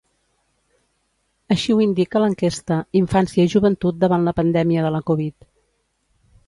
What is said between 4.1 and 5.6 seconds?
la pandèmia de la Covid".